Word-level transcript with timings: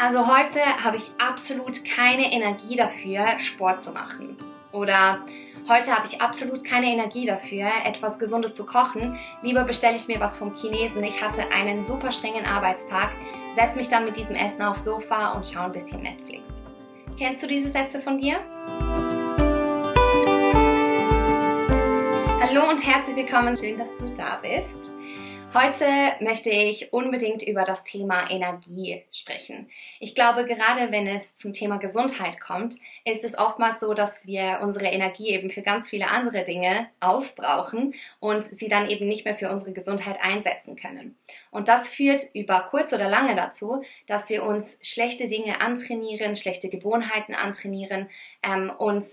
Also 0.00 0.28
heute 0.28 0.60
habe 0.84 0.96
ich 0.96 1.10
absolut 1.18 1.84
keine 1.84 2.32
Energie 2.32 2.76
dafür, 2.76 3.40
Sport 3.40 3.82
zu 3.82 3.90
machen. 3.90 4.36
Oder 4.70 5.18
heute 5.68 5.92
habe 5.92 6.06
ich 6.06 6.20
absolut 6.20 6.64
keine 6.64 6.86
Energie 6.86 7.26
dafür, 7.26 7.66
etwas 7.84 8.16
Gesundes 8.16 8.54
zu 8.54 8.64
kochen. 8.64 9.18
Lieber 9.42 9.64
bestelle 9.64 9.96
ich 9.96 10.06
mir 10.06 10.20
was 10.20 10.38
vom 10.38 10.54
Chinesen. 10.54 11.02
Ich 11.02 11.20
hatte 11.20 11.50
einen 11.50 11.82
super 11.82 12.12
strengen 12.12 12.46
Arbeitstag, 12.46 13.10
setze 13.56 13.76
mich 13.76 13.88
dann 13.88 14.04
mit 14.04 14.16
diesem 14.16 14.36
Essen 14.36 14.62
aufs 14.62 14.84
Sofa 14.84 15.32
und 15.32 15.48
schaue 15.48 15.64
ein 15.64 15.72
bisschen 15.72 16.00
Netflix. 16.00 16.48
Kennst 17.18 17.42
du 17.42 17.48
diese 17.48 17.72
Sätze 17.72 18.00
von 18.00 18.20
dir? 18.20 18.36
Hallo 22.40 22.70
und 22.70 22.86
herzlich 22.86 23.16
willkommen. 23.16 23.56
Schön, 23.56 23.76
dass 23.76 23.92
du 23.98 24.14
da 24.16 24.38
bist. 24.40 24.92
Heute 25.54 25.86
möchte 26.20 26.50
ich 26.50 26.92
unbedingt 26.92 27.42
über 27.42 27.64
das 27.64 27.82
Thema 27.82 28.30
Energie 28.30 29.02
sprechen. 29.12 29.70
Ich 29.98 30.14
glaube, 30.14 30.44
gerade 30.44 30.92
wenn 30.92 31.06
es 31.06 31.36
zum 31.36 31.54
Thema 31.54 31.78
Gesundheit 31.78 32.38
kommt, 32.38 32.74
ist 33.06 33.24
es 33.24 33.36
oftmals 33.36 33.80
so, 33.80 33.94
dass 33.94 34.26
wir 34.26 34.60
unsere 34.62 34.86
Energie 34.86 35.30
eben 35.30 35.50
für 35.50 35.62
ganz 35.62 35.88
viele 35.88 36.08
andere 36.08 36.44
Dinge 36.44 36.88
aufbrauchen 37.00 37.94
und 38.20 38.44
sie 38.44 38.68
dann 38.68 38.90
eben 38.90 39.08
nicht 39.08 39.24
mehr 39.24 39.36
für 39.36 39.50
unsere 39.50 39.72
Gesundheit 39.72 40.18
einsetzen 40.20 40.76
können. 40.76 41.16
Und 41.50 41.68
das 41.68 41.88
führt 41.88 42.22
über 42.34 42.68
kurz 42.70 42.92
oder 42.92 43.08
lange 43.08 43.34
dazu, 43.34 43.82
dass 44.06 44.28
wir 44.28 44.44
uns 44.44 44.76
schlechte 44.82 45.28
Dinge 45.28 45.62
antrainieren, 45.62 46.36
schlechte 46.36 46.68
Gewohnheiten 46.68 47.34
antrainieren 47.34 48.10
ähm, 48.42 48.70
und 48.76 49.06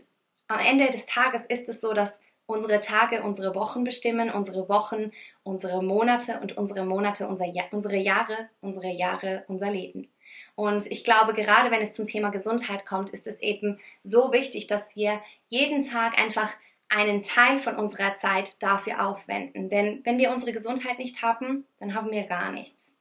am 0.48 0.60
Ende 0.60 0.92
des 0.92 1.06
Tages 1.08 1.44
ist 1.46 1.68
es 1.70 1.82
so, 1.82 1.94
dass 1.94 2.12
unsere 2.48 2.80
Tage 2.80 3.24
unsere 3.24 3.56
Wochen 3.56 3.84
bestimmen, 3.84 4.32
unsere 4.32 4.70
Wochen 4.70 5.12
unsere 5.44 5.84
Monate 5.84 6.40
und 6.42 6.58
unsere 6.58 6.86
Monate 6.86 7.28
unser 7.28 7.46
ja 7.46 7.64
unsere 7.72 7.98
Jahre, 7.98 8.50
unsere 8.62 8.90
Jahre 8.90 9.44
unser 9.48 9.72
Leben. 9.72 10.10
Und 10.56 10.86
ich 10.88 11.04
glaube, 11.04 11.34
gerade 11.34 11.72
wenn 11.72 11.82
es 11.82 11.94
zum 11.94 12.08
Thema 12.08 12.30
Gesundheit 12.30 12.86
kommt, 12.86 13.10
ist 13.10 13.28
es 13.28 13.40
eben 13.42 13.80
so 14.04 14.32
wichtig, 14.32 14.68
dass 14.68 14.96
wir 14.96 15.22
jeden 15.48 15.84
Tag 15.88 16.18
einfach 16.18 16.52
einen 16.90 17.24
Teil 17.24 17.60
von 17.60 17.76
unserer 17.76 18.16
Zeit 18.16 18.62
dafür 18.62 19.06
aufwenden. 19.06 19.70
Denn 19.70 20.02
wenn 20.04 20.18
wir 20.18 20.32
unsere 20.32 20.54
Gesundheit 20.54 21.00
nicht 21.00 21.22
haben, 21.22 21.66
dann 21.80 21.94
haben 21.94 22.12
wir 22.12 22.24
gar 22.24 22.52
nichts. 22.52 22.95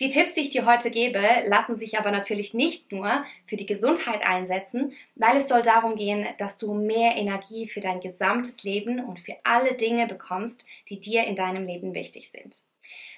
Die 0.00 0.10
Tipps, 0.10 0.34
die 0.34 0.40
ich 0.40 0.50
dir 0.50 0.66
heute 0.66 0.90
gebe, 0.90 1.22
lassen 1.46 1.78
sich 1.78 1.98
aber 1.98 2.10
natürlich 2.10 2.54
nicht 2.54 2.92
nur 2.92 3.24
für 3.46 3.56
die 3.56 3.66
Gesundheit 3.66 4.22
einsetzen, 4.24 4.92
weil 5.14 5.36
es 5.36 5.48
soll 5.48 5.62
darum 5.62 5.96
gehen, 5.96 6.26
dass 6.38 6.58
du 6.58 6.74
mehr 6.74 7.16
Energie 7.16 7.68
für 7.68 7.80
dein 7.80 8.00
gesamtes 8.00 8.62
Leben 8.62 9.04
und 9.04 9.20
für 9.20 9.36
alle 9.44 9.74
Dinge 9.74 10.06
bekommst, 10.06 10.64
die 10.88 11.00
dir 11.00 11.24
in 11.24 11.36
deinem 11.36 11.66
Leben 11.66 11.94
wichtig 11.94 12.30
sind. 12.30 12.56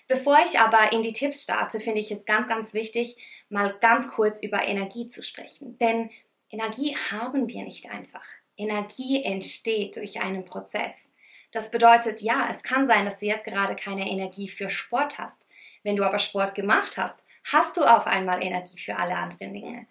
Bevor 0.06 0.36
ich 0.44 0.58
aber 0.58 0.92
in 0.92 1.02
die 1.02 1.14
Tipps 1.14 1.42
starte, 1.44 1.80
finde 1.80 2.00
ich 2.00 2.10
es 2.10 2.26
ganz, 2.26 2.48
ganz 2.48 2.74
wichtig, 2.74 3.16
mal 3.48 3.74
ganz 3.80 4.08
kurz 4.08 4.42
über 4.42 4.66
Energie 4.66 5.08
zu 5.08 5.22
sprechen. 5.22 5.78
Denn 5.78 6.10
Energie 6.50 6.96
haben 7.10 7.48
wir 7.48 7.64
nicht 7.64 7.90
einfach. 7.90 8.24
Energie 8.56 9.24
entsteht 9.24 9.96
durch 9.96 10.20
einen 10.20 10.44
Prozess. 10.44 10.92
Das 11.50 11.70
bedeutet, 11.70 12.20
ja, 12.20 12.48
es 12.50 12.62
kann 12.62 12.86
sein, 12.86 13.04
dass 13.04 13.18
du 13.18 13.26
jetzt 13.26 13.44
gerade 13.44 13.76
keine 13.76 14.10
Energie 14.10 14.48
für 14.48 14.70
Sport 14.70 15.18
hast. 15.18 15.43
Wenn 15.84 15.96
du 15.96 16.02
aber 16.02 16.18
Sport 16.18 16.56
gemacht 16.56 16.96
hast, 16.96 17.16
hast 17.44 17.76
du 17.76 17.84
auf 17.84 18.06
einmal 18.06 18.42
Energie 18.42 18.78
für 18.78 18.96
alle 18.96 19.14
anderen 19.14 19.52
Dinge. 19.52 19.86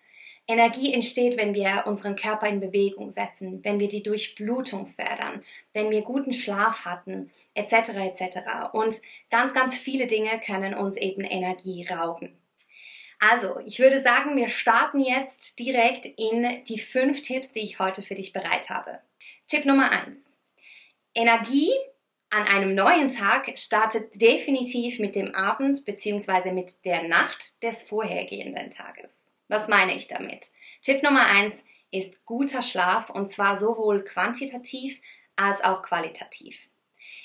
Energie 0.46 0.94
entsteht, 0.94 1.38
wenn 1.38 1.54
wir 1.54 1.84
unseren 1.86 2.18
Körper 2.18 2.48
in 2.48 2.60
Bewegung 2.60 3.12
setzen, 3.12 3.64
wenn 3.64 3.80
wir 3.80 3.88
die 3.88 4.04
Durchblutung 4.04 4.88
fördern, 4.88 5.42
wenn 5.72 5.90
wir 5.90 6.02
guten 6.02 6.34
Schlaf 6.34 6.84
hatten, 6.84 7.32
etc. 7.54 7.90
etc. 7.92 8.40
Und 8.74 9.00
ganz, 9.30 9.54
ganz 9.54 9.78
viele 9.78 10.08
Dinge 10.08 10.42
können 10.46 10.74
uns 10.74 10.98
eben 10.98 11.24
Energie 11.24 11.88
rauben. 11.88 12.38
Also, 13.20 13.58
ich 13.66 13.80
würde 13.80 14.02
sagen, 14.02 14.36
wir 14.36 14.50
starten 14.50 15.00
jetzt 15.00 15.58
direkt 15.58 16.06
in 16.06 16.66
die 16.66 16.80
fünf 16.80 17.22
Tipps, 17.22 17.54
die 17.54 17.62
ich 17.62 17.80
heute 17.80 18.02
für 18.02 18.16
dich 18.16 18.34
bereit 18.34 18.70
habe. 18.70 19.00
Tipp 19.48 19.64
Nummer 19.64 19.92
eins: 19.92 20.36
Energie 21.16 21.72
an 22.34 22.48
einem 22.48 22.74
neuen 22.74 23.10
Tag 23.10 23.56
startet 23.60 24.20
definitiv 24.20 24.98
mit 24.98 25.16
dem 25.16 25.36
Abend 25.36 25.86
bzw. 25.86 26.52
mit 26.52 26.84
der 26.84 27.04
Nacht 27.04 27.62
des 27.62 27.84
vorhergehenden 27.84 28.72
Tages. 28.72 29.22
Was 29.50 29.68
meine 29.68 29.96
ich 29.96 30.08
damit? 30.08 30.48
Tipp 30.82 31.04
Nummer 31.04 31.28
eins 31.28 31.64
ist 31.92 32.26
guter 32.26 32.64
Schlaf 32.64 33.12
und 33.12 33.32
zwar 33.32 33.58
sowohl 33.58 34.04
quantitativ 34.04 35.00
als 35.36 35.64
auch 35.64 35.84
qualitativ. 35.84 36.58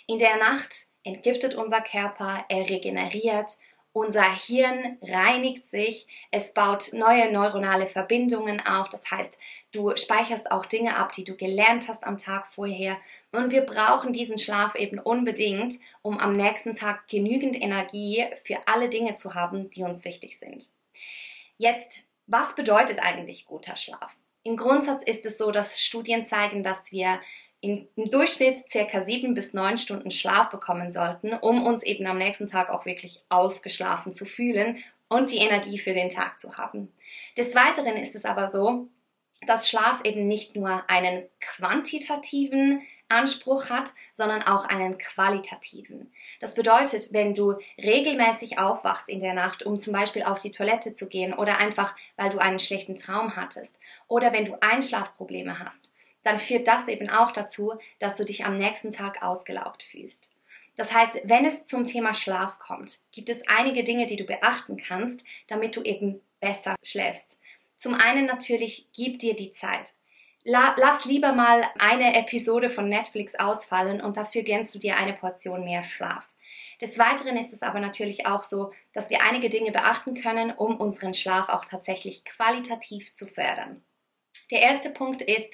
In 0.07 0.19
der 0.19 0.37
Nacht 0.37 0.75
entgiftet 1.05 1.55
unser 1.55 1.81
Körper, 1.81 2.45
er 2.51 2.69
regeneriert, 2.69 3.53
unser 3.95 4.31
Hirn 4.31 4.99
reinigt 5.01 5.65
sich, 5.65 6.07
es 6.31 6.53
baut 6.53 6.93
neue 6.93 7.33
neuronale 7.33 7.87
Verbindungen 7.87 8.65
auf, 8.65 8.91
das 8.91 9.11
heißt, 9.11 9.39
du 9.73 9.97
speicherst 9.97 10.51
auch 10.51 10.67
Dinge 10.67 10.97
ab, 10.97 11.13
die 11.13 11.25
du 11.25 11.35
gelernt 11.35 11.89
hast 11.89 12.05
am 12.05 12.19
Tag 12.19 12.47
vorher 12.49 12.99
und 13.33 13.50
wir 13.50 13.62
brauchen 13.62 14.12
diesen 14.12 14.39
Schlaf 14.39 14.75
eben 14.75 14.99
unbedingt, 14.99 15.75
um 16.03 16.19
am 16.19 16.37
nächsten 16.37 16.75
Tag 16.75 17.09
genügend 17.09 17.61
Energie 17.61 18.25
für 18.44 18.66
alle 18.66 18.89
Dinge 18.89 19.16
zu 19.16 19.34
haben, 19.34 19.71
die 19.71 19.83
uns 19.83 20.05
wichtig 20.05 20.39
sind. 20.39 20.69
Jetzt, 21.59 22.09
was 22.27 22.55
bedeutet 22.55 23.00
eigentlich 23.00 23.44
guter 23.44 23.77
Schlaf? 23.77 24.17
Im 24.44 24.56
Grundsatz 24.56 25.03
ist 25.03 25.27
es 25.27 25.37
so, 25.37 25.50
dass 25.50 25.81
Studien 25.81 26.27
zeigen, 26.27 26.62
dass 26.62 26.91
wir 26.91 27.21
im 27.61 27.88
Durchschnitt 27.97 28.71
circa 28.71 29.03
sieben 29.03 29.34
bis 29.34 29.53
neun 29.53 29.78
Stunden 29.78 30.11
Schlaf 30.11 30.49
bekommen 30.50 30.93
sollten, 30.93 31.33
um 31.34 31.67
uns 31.67 31.83
eben 31.83 32.06
am 32.06 32.19
nächsten 32.19 32.49
Tag 32.49 32.71
auch 32.71 32.87
wirklich 32.87 33.25
ausgeschlafen 33.28 34.12
zu 34.12 34.25
fühlen 34.25 34.83
und 35.09 35.33
die 35.33 35.38
Energie 35.38 35.78
für 35.78 35.93
den 35.93 36.11
Tag 36.11 36.41
zu 36.41 36.56
haben. 36.56 36.93
Des 37.37 37.55
Weiteren 37.55 37.97
ist 37.97 38.15
es 38.15 38.25
aber 38.25 38.49
so, 38.49 38.88
dass 39.47 39.69
Schlaf 39.69 40.00
eben 40.05 40.28
nicht 40.28 40.56
nur 40.56 40.88
einen 40.88 41.25
quantitativen 41.41 42.83
Anspruch 43.09 43.71
hat, 43.71 43.93
sondern 44.13 44.43
auch 44.43 44.65
einen 44.65 44.99
qualitativen. 44.99 46.13
Das 46.41 46.55
bedeutet, 46.55 47.13
wenn 47.13 47.35
du 47.35 47.55
regelmäßig 47.79 48.59
aufwachst 48.59 49.09
in 49.09 49.21
der 49.21 49.35
Nacht, 49.35 49.63
um 49.63 49.81
zum 49.81 49.93
Beispiel 49.93 50.25
auf 50.25 50.39
die 50.39 50.51
Toilette 50.51 50.95
zu 50.95 51.09
gehen 51.09 51.33
oder 51.33 51.59
einfach, 51.59 51.97
weil 52.17 52.31
du 52.31 52.39
einen 52.39 52.59
schlechten 52.59 52.97
Traum 52.97 53.37
hattest 53.37 53.79
oder 54.07 54.33
wenn 54.33 54.45
du 54.45 54.61
Einschlafprobleme 54.61 55.59
hast, 55.59 55.89
dann 56.23 56.39
führt 56.39 56.69
das 56.69 56.89
eben 56.89 57.09
auch 57.09 57.33
dazu, 57.33 57.75
dass 57.99 58.17
du 58.17 58.25
dich 58.25 58.45
am 58.45 58.59
nächsten 58.59 58.93
Tag 58.93 59.23
ausgelaugt 59.23 59.83
fühlst. 59.83 60.31
Das 60.77 60.93
heißt, 60.93 61.13
wenn 61.25 61.45
es 61.45 61.65
zum 61.65 61.87
Thema 61.87 62.15
Schlaf 62.15 62.59
kommt, 62.59 62.99
gibt 63.11 63.31
es 63.31 63.43
einige 63.49 63.83
Dinge, 63.83 64.07
die 64.07 64.17
du 64.17 64.25
beachten 64.25 64.77
kannst, 64.77 65.25
damit 65.49 65.75
du 65.75 65.83
eben 65.83 66.21
besser 66.41 66.77
schläfst. 66.85 67.41
Zum 67.79 67.95
einen 67.95 68.27
natürlich, 68.27 68.87
gib 68.93 69.19
dir 69.19 69.35
die 69.35 69.53
Zeit 69.53 69.95
la, 70.49 70.75
lass 70.79 71.05
lieber 71.05 71.33
mal 71.33 71.63
eine 71.79 72.17
Episode 72.17 72.71
von 72.71 72.89
Netflix 72.89 73.35
ausfallen 73.35 74.01
und 74.01 74.17
dafür 74.17 74.43
gönnst 74.43 74.75
du 74.75 74.79
dir 74.79 74.97
eine 74.97 75.13
Portion 75.13 75.63
mehr 75.63 75.85
Schlaf. 75.85 76.27
Des 76.81 76.99
Weiteren 76.99 77.37
ist 77.37 77.53
es 77.53 77.63
aber 77.63 77.81
natürlich 77.81 78.27
auch 78.27 78.45
so, 78.45 78.73
dass 78.95 79.11
wir 79.11 79.23
einige 79.23 79.51
Dinge 79.51 79.73
beachten 79.73 80.15
können, 80.15 80.53
um 80.53 80.77
unseren 80.77 81.13
Schlaf 81.13 81.49
auch 81.49 81.65
tatsächlich 81.67 82.25
qualitativ 82.25 83.15
zu 83.15 83.27
fördern. 83.27 83.85
Der 84.51 84.63
erste 84.63 84.89
Punkt 84.89 85.21
ist, 85.21 85.53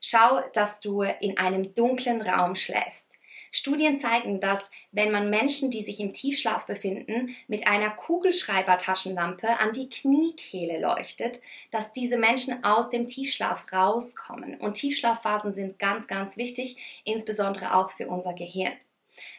schau, 0.00 0.40
dass 0.54 0.80
du 0.80 1.02
in 1.02 1.36
einem 1.36 1.74
dunklen 1.74 2.22
Raum 2.22 2.54
schläfst. 2.54 3.09
Studien 3.50 3.98
zeigen, 3.98 4.40
dass 4.40 4.70
wenn 4.92 5.10
man 5.10 5.28
Menschen, 5.28 5.70
die 5.70 5.82
sich 5.82 6.00
im 6.00 6.12
Tiefschlaf 6.12 6.66
befinden, 6.66 7.34
mit 7.48 7.66
einer 7.66 7.90
Kugelschreibertaschenlampe 7.90 9.58
an 9.58 9.72
die 9.72 9.88
Kniekehle 9.88 10.80
leuchtet, 10.80 11.40
dass 11.70 11.92
diese 11.92 12.16
Menschen 12.16 12.62
aus 12.62 12.90
dem 12.90 13.08
Tiefschlaf 13.08 13.66
rauskommen. 13.72 14.56
Und 14.60 14.74
Tiefschlafphasen 14.74 15.52
sind 15.52 15.78
ganz, 15.78 16.06
ganz 16.06 16.36
wichtig, 16.36 16.76
insbesondere 17.04 17.74
auch 17.74 17.90
für 17.90 18.06
unser 18.06 18.34
Gehirn. 18.34 18.72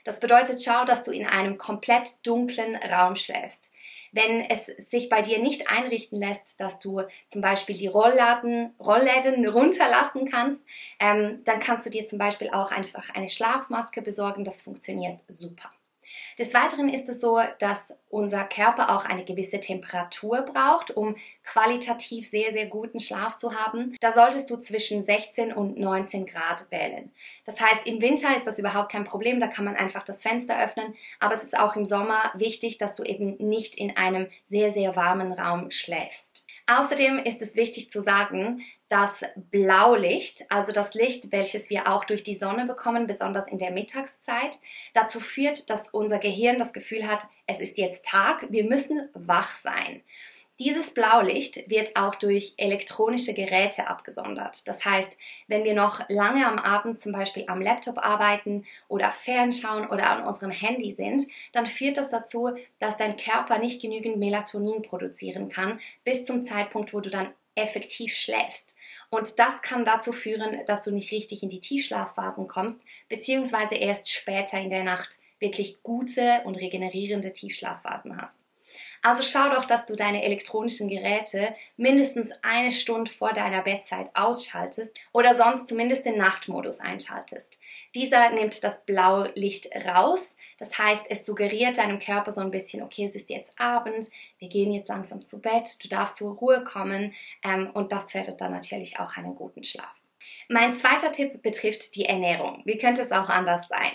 Das 0.04 0.20
bedeutet, 0.20 0.62
schau, 0.62 0.86
dass 0.86 1.04
du 1.04 1.12
in 1.12 1.26
einem 1.26 1.58
komplett 1.58 2.16
dunklen 2.24 2.76
Raum 2.76 3.16
schläfst. 3.16 3.71
Wenn 4.12 4.42
es 4.42 4.66
sich 4.90 5.10
bei 5.10 5.22
dir 5.22 5.40
nicht 5.40 5.70
einrichten 5.70 6.20
lässt, 6.20 6.60
dass 6.60 6.80
du 6.80 7.02
zum 7.30 7.42
Beispiel 7.42 7.78
die 7.78 7.88
Rollladen, 7.88 8.74
Rollläden 8.80 9.48
runterlassen 9.48 10.30
kannst, 10.30 10.64
ähm, 11.00 11.42
dann 11.46 11.60
kannst 11.60 11.86
du 11.86 11.90
dir 11.90 12.08
zum 12.08 12.18
Beispiel 12.20 12.50
auch 12.50 12.72
einfach 12.72 13.10
eine 13.14 13.30
Schlafmaske 13.30 14.02
besorgen. 14.02 14.44
Das 14.44 14.62
funktioniert 14.62 15.20
super. 15.28 15.72
Des 16.38 16.54
Weiteren 16.54 16.90
ist 16.90 17.08
es 17.10 17.22
so, 17.22 17.40
dass 17.60 17.94
unser 18.10 18.44
Körper 18.46 18.96
auch 18.96 19.06
eine 19.06 19.26
gewisse 19.26 19.60
Temperatur 19.60 20.42
braucht, 20.42 20.92
um 20.92 21.16
qualitativ 21.44 22.28
sehr, 22.28 22.52
sehr 22.52 22.68
guten 22.68 23.00
Schlaf 23.00 23.38
zu 23.38 23.54
haben. 23.54 23.96
Da 24.00 24.12
solltest 24.12 24.50
du 24.50 24.58
zwischen 24.58 25.04
16 25.04 25.54
und 25.54 25.78
19 25.78 26.26
Grad 26.26 26.70
wählen. 26.72 27.12
Das 27.46 27.60
heißt, 27.60 27.86
im 27.86 28.02
Winter 28.02 28.36
ist 28.36 28.48
das 28.48 28.60
überhaupt 28.60 28.92
kein 28.92 29.06
Problem, 29.06 29.40
da 29.40 29.48
kann 29.48 29.66
man 29.66 29.76
einfach 29.76 30.04
das 30.04 30.22
Fenster 30.22 30.62
öffnen, 30.62 30.96
aber 31.20 31.36
es 31.36 31.44
ist 31.44 31.58
auch 31.58 31.76
im 31.76 31.86
Sommer 31.86 32.32
wichtig, 32.36 32.78
dass 32.78 32.96
du 32.96 33.04
eben 33.04 33.36
nicht 33.38 33.78
in 33.78 33.98
einem 33.98 34.28
sehr, 34.48 34.72
sehr 34.74 34.96
warmen 34.96 35.32
Raum 35.32 35.72
schläfst. 35.72 36.46
Außerdem 36.68 37.20
ist 37.20 37.42
es 37.42 37.56
wichtig 37.56 37.92
zu 37.92 38.02
sagen, 38.02 38.62
das 38.92 39.12
Blaulicht, 39.52 40.44
also 40.50 40.74
das 40.74 40.94
Licht, 40.94 41.32
welches 41.32 41.70
wir 41.70 41.88
auch 41.88 42.04
durch 42.04 42.26
die 42.26 42.36
Sonne 42.36 42.66
bekommen, 42.66 43.08
besonders 43.08 43.48
in 43.48 43.58
der 43.58 43.72
Mittagszeit, 43.72 44.58
dazu 44.94 45.22
führt, 45.22 45.70
dass 45.70 45.88
unser 45.90 46.20
Gehirn 46.20 46.60
das 46.60 46.74
Gefühl 46.74 47.08
hat, 47.08 47.24
es 47.48 47.62
ist 47.62 47.78
jetzt 47.78 48.06
Tag, 48.06 48.48
wir 48.50 48.66
müssen 48.66 49.08
wach 49.14 49.58
sein. 49.60 50.02
Dieses 50.60 50.94
Blaulicht 50.94 51.70
wird 51.70 51.96
auch 51.96 52.16
durch 52.16 52.54
elektronische 52.58 53.34
Geräte 53.34 53.88
abgesondert. 53.88 54.68
Das 54.68 54.84
heißt, 54.84 55.12
wenn 55.48 55.64
wir 55.64 55.74
noch 55.74 56.08
lange 56.10 56.46
am 56.46 56.60
Abend 56.60 57.00
zum 57.00 57.14
Beispiel 57.14 57.46
am 57.48 57.62
Laptop 57.62 57.98
arbeiten 57.98 58.66
oder 58.90 59.14
fernschauen 59.14 59.88
oder 59.88 60.10
an 60.10 60.24
unserem 60.24 60.52
Handy 60.52 60.92
sind, 60.92 61.26
dann 61.54 61.66
führt 61.66 61.98
das 61.98 62.12
dazu, 62.12 62.50
dass 62.80 62.98
dein 62.98 63.16
Körper 63.16 63.58
nicht 63.58 63.82
genügend 63.82 64.18
Melatonin 64.18 64.82
produzieren 64.82 65.50
kann 65.50 65.80
bis 66.04 66.26
zum 66.26 66.44
Zeitpunkt, 66.44 66.94
wo 66.94 67.00
du 67.00 67.10
dann 67.10 67.34
effektiv 67.56 68.16
schläfst. 68.16 68.76
Und 69.12 69.40
das 69.40 69.62
kann 69.62 69.84
dazu 69.84 70.14
führen, 70.14 70.66
dass 70.66 70.84
du 70.84 70.92
nicht 70.92 71.12
richtig 71.12 71.44
in 71.44 71.50
die 71.50 71.60
Tiefschlafphasen 71.60 72.48
kommst, 72.48 72.80
beziehungsweise 73.10 73.76
erst 73.76 74.10
später 74.10 74.58
in 74.58 74.70
der 74.70 74.86
Nacht 74.86 75.10
wirklich 75.40 75.84
gute 75.84 76.42
und 76.46 76.56
regenerierende 76.56 77.34
Tiefschlafphasen 77.34 78.20
hast. 78.20 78.40
Also 79.02 79.24
schau 79.24 79.50
doch, 79.50 79.66
dass 79.66 79.86
du 79.86 79.98
deine 79.98 80.24
elektronischen 80.24 80.88
Geräte 80.88 81.54
mindestens 81.76 82.32
eine 82.42 82.72
Stunde 82.72 83.12
vor 83.12 83.34
deiner 83.34 83.64
Bettzeit 83.64 84.10
ausschaltest 84.14 84.96
oder 85.12 85.36
sonst 85.36 85.68
zumindest 85.68 86.06
den 86.06 86.18
Nachtmodus 86.18 86.80
einschaltest. 86.80 87.60
Dieser 87.96 88.30
nimmt 88.30 88.64
das 88.64 88.86
Blaulicht 88.86 89.76
raus. 89.76 90.36
Das 90.62 90.78
heißt, 90.78 91.06
es 91.10 91.26
suggeriert 91.26 91.80
deinem 91.80 91.98
Körper 91.98 92.32
so 92.32 92.40
ein 92.40 92.52
bisschen, 92.52 92.84
okay, 92.84 93.06
es 93.06 93.16
ist 93.16 93.32
jetzt 93.32 93.60
Abend, 93.60 94.08
wir 94.38 94.48
gehen 94.48 94.72
jetzt 94.72 94.90
langsam 94.90 95.26
zu 95.26 95.42
Bett, 95.42 95.76
du 95.82 95.88
darfst 95.88 96.18
zur 96.18 96.36
Ruhe 96.36 96.64
kommen 96.64 97.16
ähm, 97.44 97.72
und 97.74 97.92
das 97.92 98.12
fördert 98.12 98.40
dann 98.40 98.52
natürlich 98.52 99.00
auch 99.00 99.18
einen 99.18 99.34
guten 99.34 99.64
Schlaf. 99.64 99.92
Mein 100.50 100.76
zweiter 100.76 101.12
Tipp 101.12 101.42
betrifft 101.42 101.96
die 101.96 102.06
Ernährung. 102.06 102.62
Wie 102.66 102.78
könnte 102.78 103.02
es 103.02 103.12
auch 103.12 103.28
anders 103.28 103.68
sein? 103.70 103.92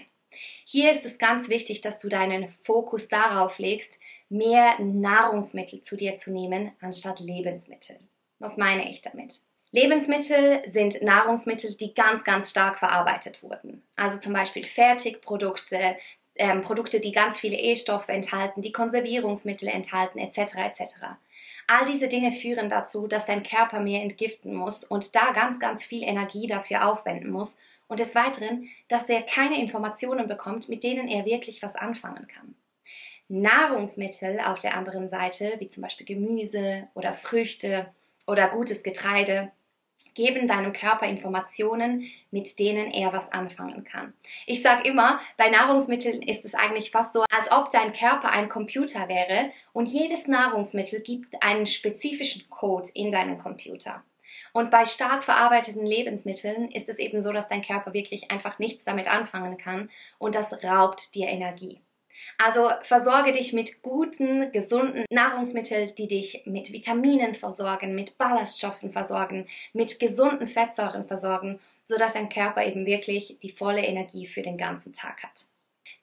Hier 0.64 0.90
ist 0.90 1.04
es 1.04 1.18
ganz 1.18 1.48
wichtig, 1.48 1.82
dass 1.82 2.00
du 2.00 2.08
deinen 2.08 2.48
Fokus 2.64 3.06
darauf 3.06 3.60
legst, 3.60 4.00
mehr 4.28 4.76
Nahrungsmittel 4.80 5.82
zu 5.82 5.96
dir 5.96 6.16
zu 6.16 6.32
nehmen, 6.32 6.72
anstatt 6.80 7.20
Lebensmittel. 7.20 8.00
Was 8.40 8.56
meine 8.56 8.90
ich 8.90 9.02
damit? 9.02 9.36
Lebensmittel 9.70 10.62
sind 10.66 11.00
Nahrungsmittel, 11.00 11.76
die 11.76 11.94
ganz, 11.94 12.24
ganz 12.24 12.50
stark 12.50 12.80
verarbeitet 12.80 13.40
wurden. 13.44 13.84
Also 13.94 14.18
zum 14.18 14.32
Beispiel 14.32 14.64
Fertigprodukte, 14.64 15.96
ähm, 16.38 16.62
Produkte, 16.62 17.00
die 17.00 17.12
ganz 17.12 17.40
viele 17.40 17.56
E-Stoffe 17.56 18.12
enthalten, 18.12 18.62
die 18.62 18.72
Konservierungsmittel 18.72 19.68
enthalten, 19.68 20.18
etc. 20.18 20.56
etc. 20.56 20.82
All 21.66 21.84
diese 21.84 22.08
Dinge 22.08 22.32
führen 22.32 22.68
dazu, 22.68 23.08
dass 23.08 23.26
dein 23.26 23.42
Körper 23.42 23.80
mehr 23.80 24.02
entgiften 24.02 24.54
muss 24.54 24.84
und 24.84 25.14
da 25.14 25.32
ganz, 25.32 25.58
ganz 25.58 25.84
viel 25.84 26.02
Energie 26.02 26.46
dafür 26.46 26.88
aufwenden 26.88 27.30
muss 27.30 27.56
und 27.88 28.00
des 28.00 28.14
Weiteren, 28.14 28.68
dass 28.88 29.08
er 29.08 29.22
keine 29.22 29.60
Informationen 29.60 30.28
bekommt, 30.28 30.68
mit 30.68 30.84
denen 30.84 31.08
er 31.08 31.24
wirklich 31.24 31.62
was 31.62 31.74
anfangen 31.74 32.26
kann. 32.28 32.54
Nahrungsmittel 33.28 34.40
auf 34.40 34.60
der 34.60 34.76
anderen 34.76 35.08
Seite, 35.08 35.54
wie 35.58 35.68
zum 35.68 35.82
Beispiel 35.82 36.06
Gemüse 36.06 36.88
oder 36.94 37.12
Früchte 37.12 37.92
oder 38.26 38.48
gutes 38.48 38.82
Getreide, 38.82 39.50
geben 40.16 40.48
deinem 40.48 40.72
Körper 40.72 41.06
Informationen, 41.06 42.10
mit 42.32 42.58
denen 42.58 42.90
er 42.90 43.12
was 43.12 43.30
anfangen 43.30 43.84
kann. 43.84 44.14
Ich 44.46 44.62
sage 44.62 44.88
immer, 44.88 45.20
bei 45.36 45.48
Nahrungsmitteln 45.48 46.22
ist 46.22 46.44
es 46.44 46.54
eigentlich 46.54 46.90
fast 46.90 47.12
so, 47.12 47.22
als 47.30 47.52
ob 47.52 47.70
dein 47.70 47.92
Körper 47.92 48.30
ein 48.30 48.48
Computer 48.48 49.08
wäre 49.08 49.52
und 49.72 49.86
jedes 49.86 50.26
Nahrungsmittel 50.26 51.00
gibt 51.00 51.40
einen 51.40 51.66
spezifischen 51.66 52.50
Code 52.50 52.90
in 52.94 53.12
deinen 53.12 53.38
Computer. 53.38 54.02
Und 54.52 54.70
bei 54.70 54.86
stark 54.86 55.22
verarbeiteten 55.22 55.86
Lebensmitteln 55.86 56.70
ist 56.70 56.88
es 56.88 56.98
eben 56.98 57.22
so, 57.22 57.30
dass 57.30 57.48
dein 57.48 57.62
Körper 57.62 57.92
wirklich 57.92 58.30
einfach 58.30 58.58
nichts 58.58 58.84
damit 58.84 59.06
anfangen 59.06 59.58
kann 59.58 59.90
und 60.18 60.34
das 60.34 60.64
raubt 60.64 61.14
dir 61.14 61.28
Energie. 61.28 61.82
Also 62.38 62.70
versorge 62.82 63.32
dich 63.32 63.52
mit 63.52 63.82
guten, 63.82 64.52
gesunden 64.52 65.04
Nahrungsmitteln, 65.10 65.94
die 65.96 66.08
dich 66.08 66.42
mit 66.44 66.72
Vitaminen 66.72 67.34
versorgen, 67.34 67.94
mit 67.94 68.18
Ballaststoffen 68.18 68.92
versorgen, 68.92 69.46
mit 69.72 69.98
gesunden 70.00 70.48
Fettsäuren 70.48 71.06
versorgen, 71.06 71.60
sodass 71.84 72.12
dein 72.12 72.28
Körper 72.28 72.64
eben 72.66 72.86
wirklich 72.86 73.38
die 73.42 73.50
volle 73.50 73.84
Energie 73.84 74.26
für 74.26 74.42
den 74.42 74.58
ganzen 74.58 74.92
Tag 74.92 75.22
hat. 75.22 75.44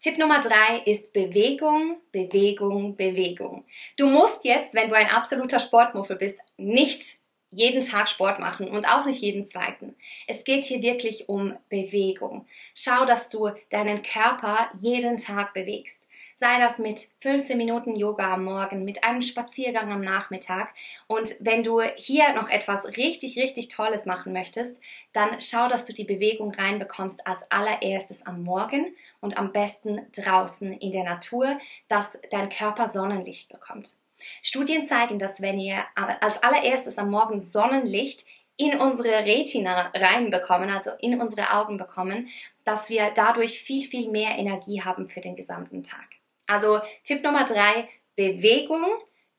Tipp 0.02 0.18
Nummer 0.18 0.42
drei 0.42 0.82
ist 0.86 1.14
Bewegung, 1.14 1.98
Bewegung, 2.12 2.96
Bewegung. 2.96 3.66
Du 3.96 4.08
musst 4.08 4.44
jetzt, 4.44 4.74
wenn 4.74 4.90
du 4.90 4.96
ein 4.96 5.10
absoluter 5.10 5.60
Sportmuffel 5.60 6.18
bist, 6.18 6.38
nicht 6.58 7.04
jeden 7.52 7.86
Tag 7.86 8.10
Sport 8.10 8.40
machen 8.40 8.68
und 8.68 8.86
auch 8.86 9.06
nicht 9.06 9.22
jeden 9.22 9.48
zweiten. 9.48 9.96
Es 10.28 10.44
geht 10.44 10.66
hier 10.66 10.82
wirklich 10.82 11.30
um 11.30 11.56
Bewegung. 11.70 12.48
Schau, 12.76 13.06
dass 13.06 13.30
du 13.30 13.52
deinen 13.70 14.02
Körper 14.02 14.70
jeden 14.80 15.20
Tag 15.20 15.54
bewegst 15.54 16.03
sei 16.44 16.60
das 16.60 16.78
mit 16.78 17.00
15 17.22 17.58
Minuten 17.58 17.96
Yoga 17.96 18.34
am 18.34 18.44
Morgen, 18.44 18.84
mit 18.84 19.06
einem 19.06 19.22
Spaziergang 19.22 19.94
am 19.94 20.02
Nachmittag. 20.02 20.74
Und 21.08 21.34
wenn 21.40 21.64
du 21.64 21.80
hier 21.96 22.34
noch 22.34 22.50
etwas 22.50 22.86
richtig, 22.98 23.38
richtig 23.38 23.70
Tolles 23.70 24.06
machen 24.06 24.34
möchtest, 24.34 24.82
dann 25.14 25.40
schau, 25.40 25.70
dass 25.70 25.86
du 25.86 25.94
die 25.94 26.04
Bewegung 26.04 26.54
reinbekommst 26.54 27.26
als 27.26 27.50
allererstes 27.50 28.26
am 28.26 28.44
Morgen 28.44 28.94
und 29.22 29.38
am 29.38 29.54
besten 29.54 30.02
draußen 30.18 30.74
in 30.74 30.92
der 30.92 31.06
Natur, 31.06 31.58
dass 31.88 32.20
dein 32.30 32.50
Körper 32.50 32.90
Sonnenlicht 32.90 33.48
bekommt. 33.48 33.94
Studien 34.42 34.86
zeigen, 34.86 35.20
dass 35.20 35.42
wenn 35.42 35.62
ihr 35.62 35.86
als 35.96 36.44
allererstes 36.44 36.98
am 36.98 37.10
Morgen 37.10 37.42
Sonnenlicht 37.42 38.26
in 38.58 38.82
unsere 38.82 39.26
Retina 39.26 39.94
reinbekommen, 39.96 40.70
also 40.70 40.92
in 41.00 41.22
unsere 41.22 41.54
Augen 41.54 41.78
bekommen, 41.78 42.28
dass 42.66 42.90
wir 42.90 43.14
dadurch 43.16 43.62
viel, 43.62 43.88
viel 43.88 44.12
mehr 44.12 44.38
Energie 44.38 44.82
haben 44.82 45.08
für 45.08 45.22
den 45.22 45.38
gesamten 45.38 45.84
Tag. 45.84 46.10
Also 46.48 46.80
Tipp 47.04 47.24
Nummer 47.24 47.46
drei, 47.46 47.90
Bewegung 48.16 48.86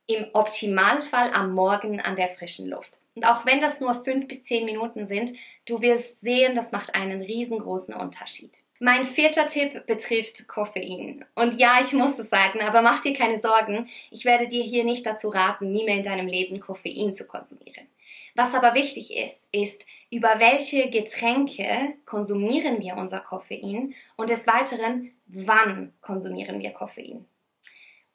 im 0.07 0.27
Optimalfall 0.33 1.33
am 1.33 1.53
Morgen 1.55 2.01
an 2.01 2.17
der 2.17 2.29
frischen 2.29 2.69
Luft. 2.69 3.01
Und 3.15 3.25
auch 3.25 3.47
wenn 3.47 3.61
das 3.61 3.81
nur 3.81 4.05
fünf 4.05 4.29
bis 4.29 4.45
zehn 4.45 4.65
Minuten 4.65 5.07
sind, 5.07 5.33
du 5.67 5.81
wirst 5.81 6.21
sehen, 6.21 6.57
das 6.57 6.73
macht 6.73 6.95
einen 6.95 7.23
riesengroßen 7.23 7.95
Unterschied. 7.95 8.59
Mein 8.81 9.07
vierter 9.07 9.47
Tipp 9.47 9.87
betrifft 9.87 10.47
Koffein. 10.49 11.25
Und 11.37 11.59
ja, 11.59 11.79
ich 11.83 11.93
muss 11.93 12.19
es 12.19 12.29
sagen, 12.29 12.61
aber 12.61 12.83
mach 12.83 13.01
dir 13.01 13.15
keine 13.15 13.39
Sorgen, 13.39 13.89
ich 14.11 14.25
werde 14.25 14.49
dir 14.49 14.65
hier 14.65 14.85
nicht 14.85 15.07
dazu 15.07 15.29
raten, 15.29 15.73
nie 15.73 15.85
mehr 15.85 15.97
in 15.97 16.03
deinem 16.03 16.27
Leben 16.27 16.61
Koffein 16.61 17.15
zu 17.15 17.27
konsumieren. 17.27 17.87
Was 18.35 18.53
aber 18.53 18.75
wichtig 18.75 19.17
ist, 19.17 19.47
ist, 19.53 19.85
über 20.11 20.41
welche 20.41 20.91
Getränke 20.91 21.95
konsumieren 22.05 22.81
wir 22.81 22.97
unser 22.97 23.21
Koffein 23.21 23.95
und 24.17 24.29
des 24.29 24.47
Weiteren, 24.47 25.13
wann 25.27 25.93
konsumieren 26.01 26.61
wir 26.61 26.73
Koffein. 26.73 27.27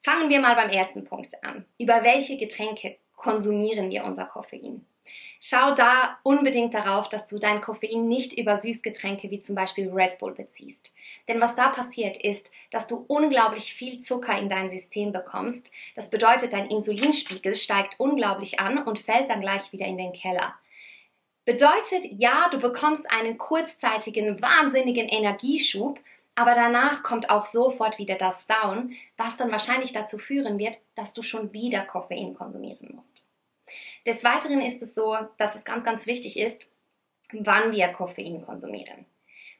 Fangen 0.03 0.29
wir 0.29 0.41
mal 0.41 0.55
beim 0.55 0.69
ersten 0.69 1.05
Punkt 1.05 1.41
an. 1.43 1.65
Über 1.77 2.03
welche 2.03 2.37
Getränke 2.37 2.97
konsumieren 3.15 3.89
wir 3.91 4.03
unser 4.03 4.25
Koffein? 4.25 4.85
Schau 5.39 5.73
da 5.75 6.19
unbedingt 6.23 6.73
darauf, 6.73 7.09
dass 7.09 7.27
du 7.27 7.39
dein 7.39 7.61
Koffein 7.61 8.07
nicht 8.07 8.37
über 8.37 8.59
Süßgetränke 8.59 9.31
wie 9.31 9.39
zum 9.39 9.55
Beispiel 9.55 9.89
Red 9.89 10.17
Bull 10.17 10.33
beziehst. 10.33 10.93
Denn 11.27 11.39
was 11.39 11.55
da 11.55 11.69
passiert 11.69 12.17
ist, 12.17 12.51
dass 12.71 12.87
du 12.87 13.05
unglaublich 13.07 13.73
viel 13.73 14.01
Zucker 14.01 14.37
in 14.37 14.49
dein 14.49 14.69
System 14.69 15.11
bekommst. 15.11 15.71
Das 15.95 16.09
bedeutet, 16.09 16.53
dein 16.53 16.69
Insulinspiegel 16.69 17.55
steigt 17.55 17.99
unglaublich 17.99 18.59
an 18.59 18.79
und 18.79 18.99
fällt 18.99 19.29
dann 19.29 19.41
gleich 19.41 19.71
wieder 19.71 19.85
in 19.85 19.97
den 19.97 20.13
Keller. 20.13 20.55
Bedeutet, 21.45 22.05
ja, 22.11 22.47
du 22.51 22.59
bekommst 22.59 23.09
einen 23.09 23.37
kurzzeitigen, 23.37 24.41
wahnsinnigen 24.41 25.07
Energieschub, 25.07 25.99
aber 26.35 26.53
danach 26.53 27.01
kommt 27.01 27.29
auch 27.29 27.45
sofort 27.45 27.97
wieder 27.97 28.15
das 28.15 28.45
Down, 28.45 28.93
was 29.17 29.35
dann 29.35 29.51
wahrscheinlich 29.51 29.91
dazu 29.91 30.17
führen 30.17 30.59
wird, 30.59 30.79
dass 30.95 31.13
du 31.13 31.21
schon 31.21 31.51
wieder 31.51 31.81
Koffein 31.81 32.33
konsumieren 32.33 32.91
musst. 32.93 33.25
Des 34.05 34.23
Weiteren 34.23 34.61
ist 34.61 34.81
es 34.81 34.95
so, 34.95 35.15
dass 35.37 35.55
es 35.55 35.63
ganz, 35.63 35.83
ganz 35.83 36.05
wichtig 36.05 36.37
ist, 36.37 36.69
wann 37.31 37.71
wir 37.71 37.87
Koffein 37.89 38.43
konsumieren. 38.45 39.05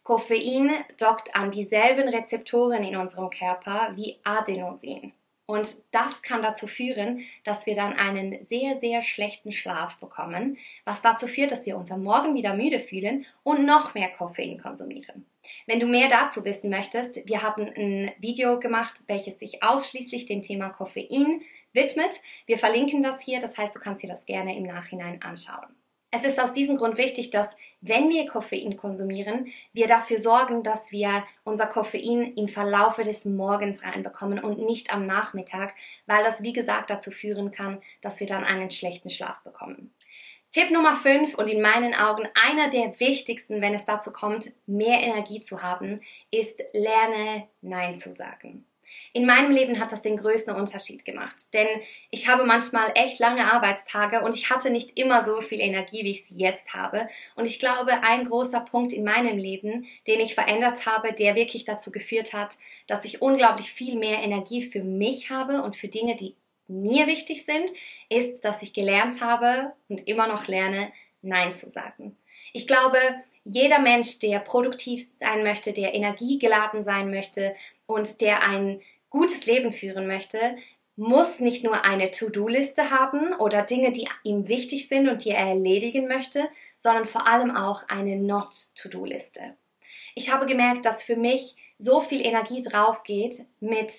Koffein 0.04 0.72
dockt 0.98 1.36
an 1.36 1.52
dieselben 1.52 2.08
Rezeptoren 2.08 2.84
in 2.84 2.96
unserem 2.98 3.30
Körper 3.30 3.92
wie 3.96 4.18
Adenosin. 4.24 5.14
Und 5.46 5.68
das 5.92 6.22
kann 6.22 6.44
dazu 6.44 6.68
führen, 6.68 7.26
dass 7.44 7.66
wir 7.66 7.76
dann 7.76 7.94
einen 7.94 8.46
sehr, 8.46 8.80
sehr 8.80 9.02
schlechten 9.02 9.52
Schlaf 9.52 9.98
bekommen, 9.98 10.60
was 10.86 11.02
dazu 11.02 11.26
führt, 11.26 11.52
dass 11.52 11.66
wir 11.66 11.76
uns 11.76 11.92
am 11.92 12.04
Morgen 12.04 12.36
wieder 12.36 12.54
müde 12.54 12.80
fühlen 12.80 13.26
und 13.42 13.66
noch 13.66 13.96
mehr 13.96 14.10
Koffein 14.10 14.62
konsumieren. 14.62 15.26
Wenn 15.66 15.80
du 15.80 15.88
mehr 15.88 16.08
dazu 16.08 16.46
wissen 16.46 16.70
möchtest, 16.70 17.26
wir 17.26 17.42
haben 17.42 17.64
ein 17.64 18.12
Video 18.20 18.60
gemacht, 18.60 18.94
welches 19.08 19.40
sich 19.40 19.64
ausschließlich 19.64 20.28
dem 20.28 20.44
Thema 20.44 20.70
Koffein 20.70 21.42
widmet. 21.74 22.22
Wir 22.46 22.58
verlinken 22.60 23.04
das 23.04 23.22
hier, 23.22 23.40
das 23.40 23.58
heißt, 23.58 23.76
du 23.76 23.80
kannst 23.80 24.04
dir 24.04 24.10
das 24.10 24.26
gerne 24.26 24.56
im 24.58 24.64
Nachhinein 24.64 25.22
anschauen. 25.22 25.76
Es 26.12 26.24
ist 26.24 26.40
aus 26.40 26.54
diesem 26.54 26.78
Grund 26.78 26.98
wichtig, 26.98 27.30
dass 27.30 27.50
wenn 27.82 28.10
wir 28.10 28.28
Koffein 28.28 28.76
konsumieren, 28.76 29.48
wir 29.74 29.88
dafür 29.88 30.20
sorgen, 30.20 30.64
dass 30.64 30.92
wir 30.92 31.24
unser 31.44 31.68
Koffein 31.68 32.34
im 32.36 32.48
Verlaufe 32.48 33.04
des 33.04 33.26
Morgens 33.26 33.84
reinbekommen 33.84 34.40
und 34.40 34.60
nicht 34.60 34.92
am 34.94 35.06
Nachmittag, 35.06 35.74
weil 36.08 36.24
das 36.24 36.42
wie 36.42 36.54
gesagt 36.54 36.90
dazu 36.90 37.12
führen 37.12 37.52
kann, 37.52 37.82
dass 38.02 38.20
wir 38.20 38.28
dann 38.28 38.44
einen 38.44 38.72
schlechten 38.72 39.10
Schlaf 39.10 39.42
bekommen. 39.44 39.94
Tipp 40.52 40.72
Nummer 40.72 40.96
5 40.96 41.36
und 41.36 41.48
in 41.48 41.62
meinen 41.62 41.94
Augen 41.94 42.28
einer 42.34 42.72
der 42.72 43.00
wichtigsten, 43.00 43.62
wenn 43.62 43.76
es 43.76 43.86
dazu 43.86 44.12
kommt, 44.12 44.52
mehr 44.66 45.00
Energie 45.00 45.42
zu 45.42 45.62
haben, 45.62 46.02
ist 46.32 46.60
lerne 46.74 47.48
Nein 47.62 48.00
zu 48.00 48.12
sagen. 48.14 48.66
In 49.14 49.26
meinem 49.26 49.52
Leben 49.52 49.80
hat 49.80 49.92
das 49.92 50.02
den 50.02 50.18
größten 50.18 50.56
Unterschied 50.56 51.06
gemacht, 51.06 51.36
denn 51.54 51.68
ich 52.12 52.28
habe 52.28 52.46
manchmal 52.46 52.92
echt 52.96 53.20
lange 53.20 53.52
Arbeitstage 53.52 54.22
und 54.22 54.36
ich 54.36 54.50
hatte 54.50 54.70
nicht 54.70 55.00
immer 55.00 55.26
so 55.26 55.42
viel 55.42 55.60
Energie, 55.60 56.04
wie 56.04 56.12
ich 56.12 56.26
sie 56.26 56.38
jetzt 56.38 56.74
habe. 56.74 57.10
Und 57.36 57.46
ich 57.46 57.60
glaube, 57.60 58.04
ein 58.04 58.26
großer 58.26 58.62
Punkt 58.62 58.94
in 58.94 59.04
meinem 59.04 59.38
Leben, 59.38 59.88
den 60.08 60.20
ich 60.20 60.36
verändert 60.36 60.86
habe, 60.86 61.14
der 61.14 61.36
wirklich 61.36 61.66
dazu 61.66 61.92
geführt 61.92 62.34
hat, 62.34 62.56
dass 62.88 63.06
ich 63.06 63.22
unglaublich 63.22 63.72
viel 63.72 63.98
mehr 63.98 64.22
Energie 64.24 64.62
für 64.62 64.84
mich 64.84 65.30
habe 65.30 65.62
und 65.64 65.76
für 65.76 65.88
Dinge, 65.88 66.16
die 66.16 66.36
mir 66.68 67.08
wichtig 67.08 67.46
sind, 67.46 67.72
ist, 68.10 68.42
dass 68.42 68.62
ich 68.62 68.74
gelernt 68.74 69.22
habe 69.22 69.74
und 69.88 70.08
immer 70.08 70.28
noch 70.28 70.48
lerne, 70.48 70.92
Nein 71.22 71.56
zu 71.56 71.70
sagen. 71.70 72.16
Ich 72.54 72.66
glaube, 72.68 72.98
jeder 73.44 73.80
Mensch, 73.80 74.20
der 74.20 74.40
produktiv 74.40 75.08
sein 75.20 75.44
möchte, 75.44 75.74
der 75.74 75.96
energiegeladen 75.96 76.84
sein 76.84 77.10
möchte 77.10 77.56
und 77.90 78.22
der 78.22 78.44
ein 78.44 78.82
gutes 79.10 79.48
Leben 79.48 79.74
führen 79.74 80.06
möchte, 80.06 80.38
muss 80.96 81.40
nicht 81.40 81.64
nur 81.64 81.84
eine 81.86 82.12
To-Do-Liste 82.12 82.92
haben 82.92 83.34
oder 83.34 83.64
Dinge, 83.64 83.92
die 83.92 84.08
ihm 84.24 84.48
wichtig 84.48 84.88
sind 84.88 85.10
und 85.10 85.26
die 85.26 85.32
er 85.32 85.48
erledigen 85.48 86.08
möchte, 86.08 86.48
sondern 86.78 87.08
vor 87.08 87.26
allem 87.26 87.56
auch 87.56 87.90
eine 87.90 88.16
Not-To-Do-Liste. 88.16 89.56
Ich 90.14 90.32
habe 90.32 90.46
gemerkt, 90.46 90.86
dass 90.86 91.02
für 91.02 91.16
mich 91.16 91.56
so 91.80 92.02
viel 92.02 92.24
Energie 92.24 92.62
drauf 92.62 93.04
geht 93.04 93.40
mit 93.60 93.92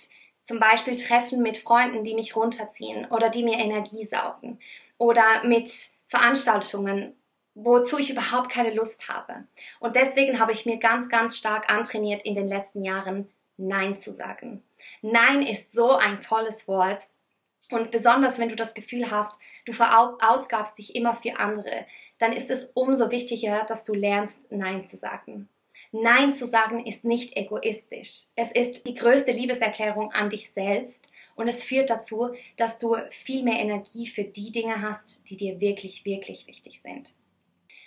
zum 0.45 0.61
Beispiel 0.61 0.95
Treffen 0.95 1.43
mit 1.43 1.59
Freunden, 1.59 2.05
die 2.05 2.15
mich 2.15 2.37
runterziehen 2.37 3.07
oder 3.07 3.29
die 3.29 3.43
mir 3.43 3.59
Energie 3.59 4.05
saugen 4.05 4.61
oder 4.99 5.43
mit 5.43 5.69
Veranstaltungen, 6.07 7.17
wozu 7.55 7.99
ich 7.99 8.11
überhaupt 8.11 8.53
keine 8.53 8.73
Lust 8.73 9.09
habe. 9.09 9.49
Und 9.81 9.97
deswegen 9.97 10.39
habe 10.39 10.53
ich 10.53 10.65
mir 10.65 10.77
ganz, 10.77 11.09
ganz 11.09 11.37
stark 11.37 11.69
antrainiert 11.71 12.23
in 12.23 12.37
den 12.37 12.49
letzten 12.49 12.85
Jahren, 12.85 13.29
Nein 13.61 13.99
zu 13.99 14.13
sagen. 14.13 14.63
Nein 15.03 15.43
ist 15.43 15.73
so 15.73 15.91
ein 15.93 16.21
tolles 16.21 16.67
Wort. 16.67 17.03
Und 17.71 17.91
besonders 17.91 18.39
wenn 18.39 18.49
du 18.49 18.57
das 18.57 18.75
Gefühl 18.75 19.11
hast, 19.11 19.39
du 19.65 19.73
verausgabst 19.73 20.77
dich 20.79 20.97
immer 20.97 21.15
für 21.15 21.39
andere, 21.39 21.87
dann 22.19 22.33
ist 22.33 22.51
es 22.51 22.71
umso 22.75 23.11
wichtiger, 23.11 23.65
dass 23.65 23.85
du 23.85 23.95
lernst, 23.95 24.41
Nein 24.51 24.87
zu 24.87 24.97
sagen. 24.97 25.49
Nein 25.93 26.35
zu 26.35 26.47
sagen 26.47 26.87
ist 26.87 27.05
nicht 27.05 27.37
egoistisch. 27.37 28.27
Es 28.37 28.53
ist 28.53 28.87
die 28.87 28.95
größte 28.95 29.33
Liebeserklärung 29.33 30.13
an 30.13 30.31
dich 30.31 30.51
selbst 30.51 31.09
und 31.35 31.49
es 31.49 31.65
führt 31.65 31.91
dazu, 31.91 32.31
dass 32.57 32.79
du 32.79 32.97
viel 33.11 33.43
mehr 33.43 33.59
Energie 33.59 34.07
für 34.07 34.25
die 34.25 34.53
Dinge 34.53 34.83
hast, 34.83 35.29
die 35.31 35.37
dir 35.37 35.61
wirklich, 35.61 36.05
wirklich 36.05 36.47
wichtig 36.47 36.81
sind. 36.81 37.13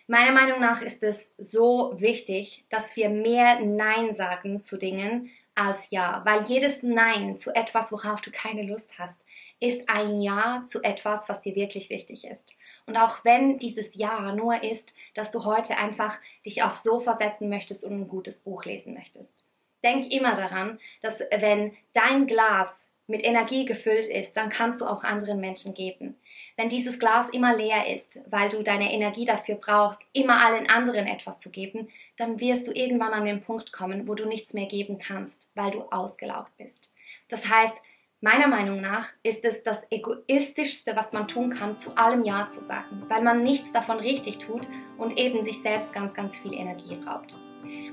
Meiner 0.08 0.34
Meinung 0.34 0.60
nach 0.60 0.82
ist 0.82 1.02
es 1.02 1.32
so 1.38 1.94
wichtig, 1.98 2.66
dass 2.70 2.96
wir 2.98 3.10
mehr 3.10 3.62
Nein 3.62 4.14
sagen 4.14 4.62
zu 4.62 4.78
Dingen 4.78 5.30
als 5.56 5.92
Ja, 5.92 6.22
weil 6.26 6.44
jedes 6.46 6.84
Nein 6.84 7.38
zu 7.38 7.54
etwas, 7.56 7.92
worauf 7.92 8.22
du 8.22 8.32
keine 8.32 8.64
Lust 8.64 8.90
hast, 8.98 9.18
ist 9.60 9.88
ein 9.88 10.22
Ja 10.22 10.66
zu 10.68 10.84
etwas, 10.84 11.30
was 11.30 11.42
dir 11.42 11.56
wirklich 11.56 11.90
wichtig 11.90 12.26
ist. 12.26 12.54
Und 12.86 12.98
auch 12.98 13.24
wenn 13.24 13.58
dieses 13.60 13.96
Ja 13.96 14.34
nur 14.34 14.62
ist, 14.64 14.94
dass 15.14 15.32
du 15.32 15.46
heute 15.46 15.78
einfach 15.78 16.18
dich 16.46 16.64
aufs 16.64 16.84
Sofa 16.84 17.16
setzen 17.18 17.50
möchtest 17.50 17.86
und 17.86 17.94
ein 17.94 18.08
gutes 18.08 18.40
Buch 18.40 18.66
lesen 18.66 18.94
möchtest. 18.94 19.46
Denk 19.84 20.12
immer 20.12 20.34
daran, 20.34 20.80
dass 21.02 21.20
wenn 21.20 21.76
dein 21.94 22.28
Glas 22.28 22.88
mit 23.08 23.24
Energie 23.24 23.66
gefüllt 23.66 24.08
ist, 24.08 24.38
dann 24.38 24.50
kannst 24.50 24.82
du 24.82 24.86
auch 24.86 25.04
anderen 25.04 25.40
Menschen 25.40 25.74
geben. 25.74 26.18
Wenn 26.56 26.70
dieses 26.70 27.00
Glas 27.00 27.30
immer 27.30 27.56
leer 27.56 27.94
ist, 27.94 28.22
weil 28.30 28.50
du 28.50 28.64
deine 28.64 28.94
Energie 28.94 29.26
dafür 29.26 29.56
brauchst, 29.56 30.00
immer 30.14 30.46
allen 30.46 30.70
anderen 30.70 31.08
etwas 31.08 31.40
zu 31.40 31.50
geben, 31.50 31.90
dann 32.18 32.40
wirst 32.40 32.68
du 32.68 32.72
irgendwann 32.72 33.14
an 33.14 33.26
den 33.26 33.42
Punkt 33.42 33.72
kommen, 33.72 34.08
wo 34.08 34.16
du 34.16 34.26
nichts 34.26 34.54
mehr 34.54 34.68
geben 34.68 35.00
kannst, 35.00 35.52
weil 35.56 35.72
du 35.72 35.82
ausgelaugt 35.92 36.56
bist. 36.58 36.92
Das 37.30 37.50
heißt, 37.50 37.76
meiner 38.22 38.48
Meinung 38.48 38.82
nach 38.82 39.10
ist 39.24 39.44
es 39.44 39.64
das 39.64 39.84
egoistischste, 39.90 40.96
was 40.96 41.12
man 41.12 41.28
tun 41.28 41.54
kann, 41.54 41.80
zu 41.80 41.98
allem 41.98 42.24
Ja 42.24 42.48
zu 42.48 42.62
sagen, 42.62 43.04
weil 43.10 43.22
man 43.22 43.44
nichts 43.44 43.72
davon 43.72 43.98
richtig 43.98 44.38
tut 44.38 44.62
und 44.98 45.18
eben 45.18 45.44
sich 45.44 45.62
selbst 45.62 45.92
ganz, 45.92 46.14
ganz 46.14 46.38
viel 46.38 46.54
Energie 46.54 46.98
raubt. 47.06 47.36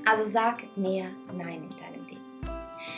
Also 0.05 0.25
sag 0.25 0.63
mehr 0.77 1.05
Nein 1.33 1.63
in 1.63 1.77
deinem 1.77 2.07
Leben. 2.07 2.21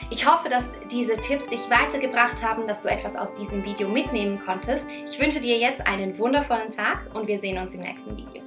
Ich 0.10 0.28
hoffe, 0.30 0.50
dass 0.50 0.64
diese 0.92 1.16
Tipps 1.18 1.48
dich 1.48 1.70
weitergebracht 1.70 2.44
haben, 2.44 2.68
dass 2.68 2.82
du 2.82 2.90
etwas 2.90 3.16
aus 3.16 3.34
diesem 3.36 3.66
Video 3.66 3.90
mitnehmen 3.90 4.40
konntest. 4.40 4.88
Ich 5.06 5.20
wünsche 5.20 5.42
dir 5.42 5.58
jetzt 5.58 5.82
einen 5.88 6.18
wundervollen 6.20 6.70
Tag 6.70 7.14
und 7.16 7.28
wir 7.28 7.40
sehen 7.40 7.58
uns 7.58 7.74
im 7.74 7.82
nächsten 7.82 8.16
Video. 8.16 8.43